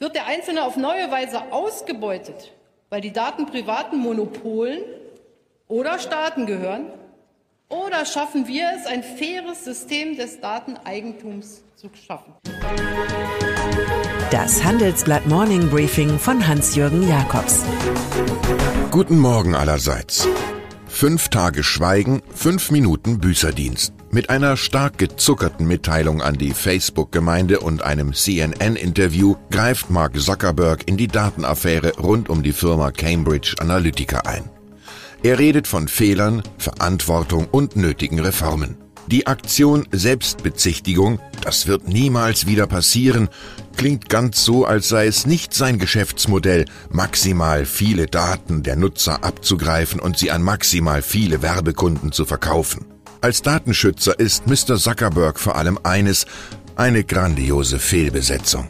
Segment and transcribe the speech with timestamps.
[0.00, 2.52] Wird der Einzelne auf neue Weise ausgebeutet,
[2.88, 4.78] weil die Daten privaten Monopolen
[5.66, 6.86] oder Staaten gehören?
[7.68, 12.32] Oder schaffen wir es, ein faires System des Dateneigentums zu schaffen?
[14.30, 17.64] Das Handelsblatt Morning Briefing von Hans-Jürgen Jakobs.
[18.92, 20.28] Guten Morgen allerseits.
[20.86, 23.97] Fünf Tage Schweigen, fünf Minuten Büßerdienst.
[24.10, 30.96] Mit einer stark gezuckerten Mitteilung an die Facebook-Gemeinde und einem CNN-Interview greift Mark Zuckerberg in
[30.96, 34.44] die Datenaffäre rund um die Firma Cambridge Analytica ein.
[35.22, 38.78] Er redet von Fehlern, Verantwortung und nötigen Reformen.
[39.08, 43.28] Die Aktion Selbstbezichtigung, das wird niemals wieder passieren,
[43.76, 50.00] klingt ganz so, als sei es nicht sein Geschäftsmodell, maximal viele Daten der Nutzer abzugreifen
[50.00, 52.97] und sie an maximal viele Werbekunden zu verkaufen.
[53.20, 54.76] Als Datenschützer ist Mr.
[54.76, 56.24] Zuckerberg vor allem eines,
[56.76, 58.68] eine grandiose Fehlbesetzung.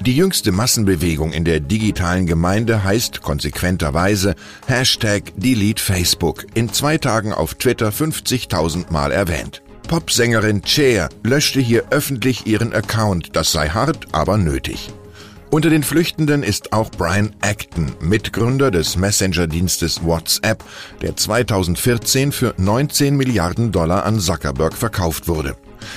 [0.00, 4.34] Die jüngste Massenbewegung in der digitalen Gemeinde heißt konsequenterweise
[4.66, 9.60] Hashtag Delete Facebook, in zwei Tagen auf Twitter 50.000 Mal erwähnt.
[9.88, 14.88] Popsängerin Cher löschte hier öffentlich ihren Account, das sei hart, aber nötig.
[15.50, 20.62] Unter den Flüchtenden ist auch Brian Acton, Mitgründer des Messenger-Dienstes WhatsApp,
[21.02, 25.56] der 2014 für 19 Milliarden Dollar an Zuckerberg verkauft wurde.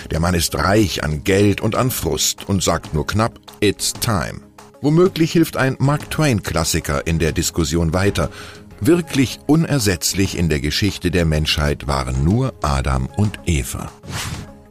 [0.10, 4.42] Der Mann ist reich an Geld und an Frust und sagt nur knapp, It's time.
[4.82, 8.32] Womöglich hilft ein Mark Twain-Klassiker in der Diskussion weiter.
[8.80, 13.92] Wirklich unersetzlich in der Geschichte der Menschheit waren nur Adam und Eva.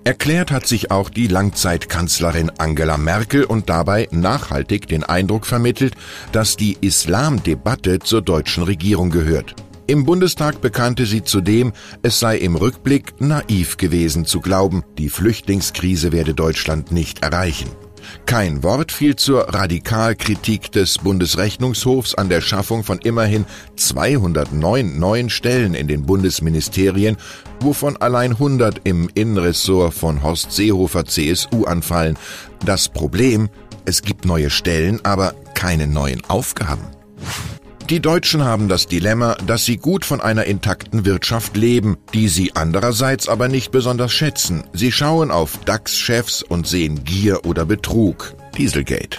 [0.05, 5.95] Erklärt hat sich auch die Langzeitkanzlerin Angela Merkel und dabei nachhaltig den Eindruck vermittelt,
[6.33, 9.55] dass die Islamdebatte zur deutschen Regierung gehört.
[9.86, 16.11] Im Bundestag bekannte sie zudem, es sei im Rückblick naiv gewesen zu glauben, die Flüchtlingskrise
[16.11, 17.70] werde Deutschland nicht erreichen.
[18.27, 23.45] Kein Wort fiel zur Radikalkritik des Bundesrechnungshofs an der Schaffung von immerhin
[23.77, 27.17] 209 neuen Stellen in den Bundesministerien,
[27.61, 32.17] wovon allein 100 im Innenressort von Horst Seehofer CSU anfallen.
[32.64, 33.48] Das Problem,
[33.85, 36.85] es gibt neue Stellen, aber keine neuen Aufgaben.
[37.90, 42.52] Die Deutschen haben das Dilemma, dass sie gut von einer intakten Wirtschaft leben, die sie
[42.54, 44.64] andererseits aber nicht besonders schätzen.
[44.72, 48.34] Sie schauen auf DAX-Chefs und sehen Gier oder Betrug.
[48.56, 49.18] Dieselgate.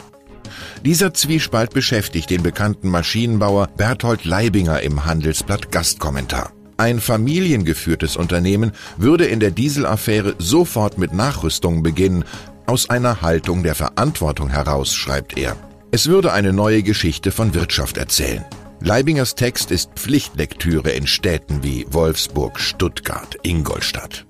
[0.85, 6.51] Dieser Zwiespalt beschäftigt den bekannten Maschinenbauer Berthold Leibinger im Handelsblatt Gastkommentar.
[6.77, 12.25] Ein familiengeführtes Unternehmen würde in der Dieselaffäre sofort mit Nachrüstungen beginnen,
[12.65, 15.55] aus einer Haltung der Verantwortung heraus, schreibt er.
[15.93, 18.43] Es würde eine neue Geschichte von Wirtschaft erzählen.
[18.79, 24.25] Leibingers Text ist Pflichtlektüre in Städten wie Wolfsburg, Stuttgart, Ingolstadt.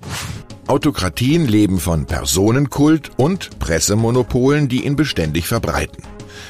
[0.68, 6.04] Autokratien leben von Personenkult und Pressemonopolen, die ihn beständig verbreiten.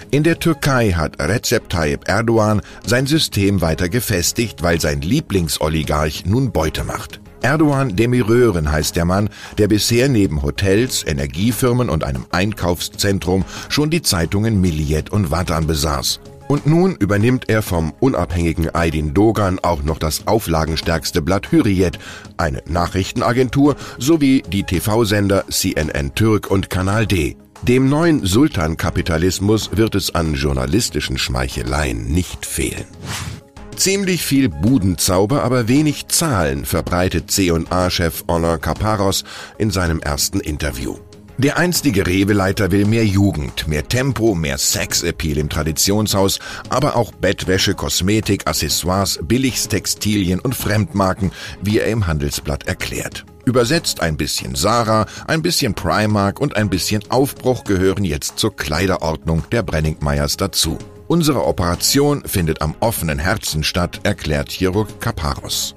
[0.09, 6.51] In der Türkei hat Recep Tayyip Erdogan sein System weiter gefestigt, weil sein Lieblingsoligarch nun
[6.51, 7.21] Beute macht.
[7.43, 14.01] Erdogan Demirören heißt der Mann, der bisher neben Hotels, Energiefirmen und einem Einkaufszentrum schon die
[14.01, 16.21] Zeitungen Milliyet und Vatan besaß.
[16.47, 21.99] Und nun übernimmt er vom unabhängigen Aydin Dogan auch noch das auflagenstärkste Blatt Hürriyet,
[22.37, 27.35] eine Nachrichtenagentur sowie die TV-Sender CNN Türk und Kanal D.
[27.63, 32.85] Dem neuen Sultan-Kapitalismus wird es an journalistischen Schmeicheleien nicht fehlen.
[33.75, 39.23] Ziemlich viel Budenzauber, aber wenig Zahlen verbreitet C&A-Chef Honor Kaparos
[39.57, 40.97] in seinem ersten Interview.
[41.39, 46.39] Der einstige Rewe-Leiter will mehr Jugend, mehr Tempo, mehr Sex-Appeal im Traditionshaus,
[46.69, 51.31] aber auch Bettwäsche, Kosmetik, Accessoires, Billigstextilien und Fremdmarken,
[51.61, 53.25] wie er im Handelsblatt erklärt.
[53.45, 59.43] Übersetzt ein bisschen Sarah, ein bisschen Primark und ein bisschen Aufbruch gehören jetzt zur Kleiderordnung
[59.51, 60.77] der Brenningmeyers dazu.
[61.07, 65.75] Unsere Operation findet am offenen Herzen statt, erklärt Chirurg Kaparos.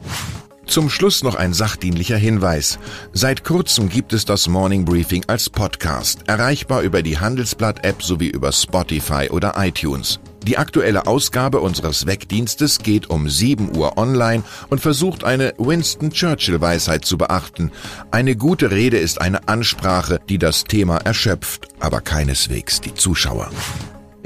[0.67, 2.79] Zum Schluss noch ein sachdienlicher Hinweis.
[3.13, 8.53] Seit kurzem gibt es das Morning Briefing als Podcast, erreichbar über die Handelsblatt-App sowie über
[8.53, 10.19] Spotify oder iTunes.
[10.45, 17.05] Die aktuelle Ausgabe unseres Wegdienstes geht um 7 Uhr online und versucht eine Winston Churchill-Weisheit
[17.05, 17.73] zu beachten.
[18.11, 23.51] Eine gute Rede ist eine Ansprache, die das Thema erschöpft, aber keineswegs die Zuschauer.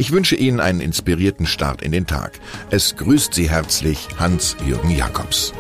[0.01, 2.33] Ich wünsche Ihnen einen inspirierten Start in den Tag.
[2.71, 5.53] Es grüßt Sie herzlich Hans-Jürgen Jakobs.